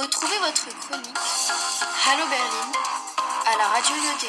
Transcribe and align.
Retrouvez 0.00 0.38
votre 0.38 0.66
chronique 0.80 1.18
Hallo 2.06 2.24
Berlin 2.30 2.72
à 3.44 3.58
la 3.58 3.66
radio 3.68 3.96
Lyoté. 3.96 4.28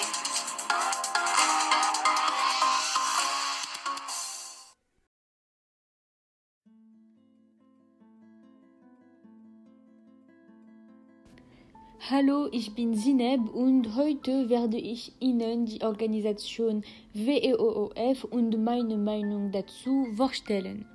Hallo, 12.10 12.50
ich 12.52 12.76
bin 12.76 12.94
Zineb 12.94 13.50
und 13.54 13.96
heute 13.96 14.50
werde 14.50 14.78
ich 14.78 15.14
Ihnen 15.22 15.66
die 15.68 15.84
Organisation 15.84 16.84
WEOOF 17.14 18.26
und 18.26 18.62
meine 18.62 18.98
Meinung 18.98 19.54
dazu 19.54 20.06
vorstellen. 20.18 20.86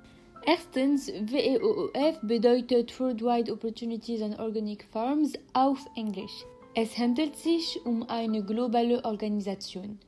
Erstens, 0.45 1.07
WEOOF 1.07 2.19
bedeutet 2.21 2.97
Worldwide 2.99 3.51
Opportunities 3.51 4.21
and 4.21 4.39
Organic 4.39 4.85
Farms 4.91 5.33
auf 5.53 5.79
Englisch. 5.95 6.45
Es 6.73 6.97
handelt 6.97 7.35
sich 7.35 7.79
um 7.85 8.03
eine 8.07 8.43
globale 8.43 9.03
Organisation. 9.03 9.99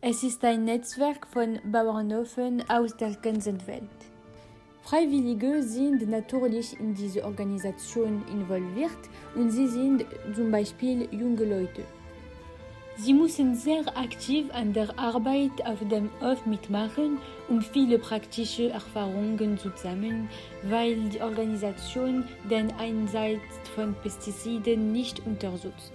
Es 0.00 0.22
ist 0.22 0.44
ein 0.44 0.64
Netzwerk 0.64 1.26
von 1.26 1.58
Bauernhöfen 1.70 2.64
aus 2.68 2.96
der 2.96 3.14
ganzen 3.16 3.66
Welt. 3.66 3.82
Freiwillige 4.82 5.62
sind 5.62 6.08
natürlich 6.08 6.78
in 6.80 6.94
diese 6.94 7.24
Organisation 7.24 8.24
involviert 8.32 8.98
und 9.34 9.50
sie 9.50 9.66
sind 9.66 10.06
zum 10.34 10.50
Beispiel 10.50 11.08
junge 11.12 11.44
Leute. 11.44 11.84
Sie 13.00 13.14
müssen 13.14 13.54
sehr 13.54 13.86
aktiv 13.96 14.46
an 14.52 14.72
der 14.72 14.98
Arbeit 14.98 15.64
auf 15.64 15.78
dem 15.88 16.10
Hof 16.20 16.44
mitmachen, 16.46 17.18
um 17.48 17.62
viele 17.62 17.96
praktische 17.96 18.70
Erfahrungen 18.70 19.56
zu 19.56 19.70
sammeln, 19.76 20.28
weil 20.64 20.96
die 21.08 21.20
Organisation 21.20 22.24
den 22.50 22.72
Einsatz 22.72 23.38
von 23.76 23.94
Pestiziden 24.02 24.90
nicht 24.90 25.24
unterstützt. 25.24 25.92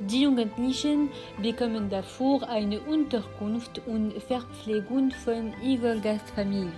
Die 0.00 0.22
Jugendlichen 0.22 1.10
bekommen 1.42 1.90
dafür 1.90 2.48
eine 2.48 2.80
Unterkunft 2.80 3.82
und 3.86 4.14
Verpflegung 4.14 5.10
von 5.24 5.52
ihrer 5.62 5.96
Gastfamilie. 5.96 6.72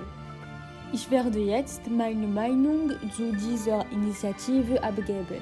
Ich 0.93 1.09
werde 1.09 1.39
jetzt 1.39 1.89
meine 1.89 2.27
Meinung 2.27 2.91
zu 3.17 3.33
dieser 3.33 3.87
Initiative 3.93 4.83
abgeben. 4.83 5.41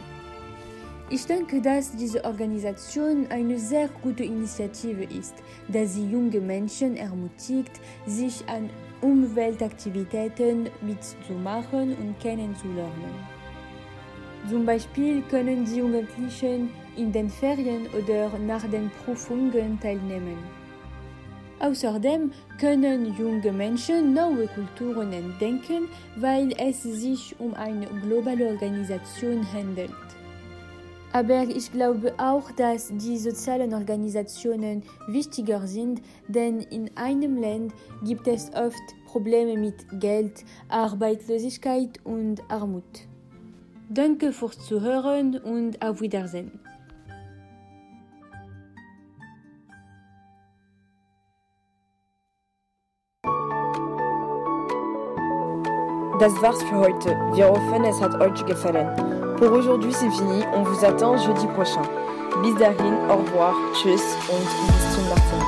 Ich 1.12 1.26
denke, 1.26 1.60
dass 1.60 1.94
diese 1.94 2.24
Organisation 2.24 3.26
eine 3.28 3.58
sehr 3.58 3.86
gute 4.02 4.24
Initiative 4.24 5.04
ist, 5.04 5.34
da 5.68 5.84
sie 5.84 6.06
junge 6.06 6.40
Menschen 6.40 6.96
ermutigt, 6.96 7.82
sich 8.06 8.42
an 8.48 8.70
Umweltaktivitäten 9.02 10.70
mitzumachen 10.80 11.94
und 11.98 12.18
kennenzulernen. 12.18 13.12
Zum 14.48 14.64
Beispiel 14.64 15.20
können 15.28 15.66
die 15.66 15.80
Jugendlichen 15.80 16.70
in 16.96 17.12
den 17.12 17.28
Ferien 17.28 17.88
oder 17.88 18.30
nach 18.38 18.66
den 18.70 18.90
Prüfungen 19.04 19.78
teilnehmen. 19.80 20.38
Außerdem 21.60 22.32
können 22.58 23.14
junge 23.18 23.52
Menschen 23.52 24.14
neue 24.14 24.48
Kulturen 24.48 25.12
entdecken, 25.12 25.88
weil 26.16 26.54
es 26.56 26.82
sich 26.82 27.36
um 27.38 27.52
eine 27.52 27.86
globale 28.00 28.48
Organisation 28.48 29.46
handelt. 29.52 29.92
Aber 31.12 31.42
ich 31.42 31.70
glaube 31.70 32.14
auch, 32.18 32.50
dass 32.52 32.88
die 32.88 33.18
sozialen 33.18 33.74
Organisationen 33.74 34.82
wichtiger 35.08 35.66
sind, 35.66 36.00
denn 36.26 36.60
in 36.60 36.90
einem 36.96 37.36
Land 37.36 37.74
gibt 38.02 38.26
es 38.26 38.50
oft 38.54 38.82
Probleme 39.06 39.58
mit 39.58 39.74
Geld, 40.00 40.44
Arbeitslosigkeit 40.70 42.00
und 42.04 42.40
Armut. 42.50 43.06
Danke 43.90 44.32
fürs 44.32 44.58
Zuhören 44.66 45.36
und 45.36 45.84
auf 45.84 46.00
Wiedersehen. 46.00 46.58
Das 56.18 56.40
war's 56.40 56.62
für 56.62 56.76
heute. 56.76 57.10
Wir 57.34 57.48
hoffen, 57.48 57.84
es 57.84 58.00
hat 58.00 58.14
euch 58.20 58.46
gefallen. 58.46 59.21
Pour 59.42 59.54
aujourd'hui, 59.54 59.92
c'est 59.92 60.08
fini. 60.08 60.44
On 60.54 60.62
vous 60.62 60.84
attend 60.84 61.16
jeudi 61.16 61.48
prochain. 61.48 61.82
Bis 62.44 62.54
dahin, 62.54 62.94
au 63.10 63.16
revoir, 63.16 63.52
tschüss 63.74 64.16
und 64.30 64.38
bis 64.38 64.94
zum 64.94 65.04
nächsten. 65.08 65.41